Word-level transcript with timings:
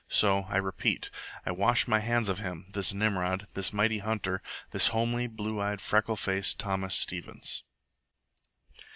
So, 0.09 0.45
I 0.49 0.57
repeat, 0.57 1.11
I 1.45 1.51
wash 1.51 1.87
my 1.87 1.99
hands 1.99 2.27
of 2.27 2.39
him, 2.39 2.65
this 2.71 2.91
Nimrod, 2.91 3.45
this 3.53 3.71
mighty 3.71 3.99
hunter, 3.99 4.41
this 4.71 4.87
homely, 4.87 5.27
blue 5.27 5.59
eyed, 5.61 5.79
freckle 5.79 6.15
faced 6.17 6.59
Thomas 6.59 6.95
Stevens. 6.95 7.63